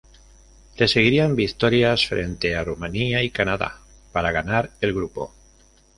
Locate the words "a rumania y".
2.55-3.29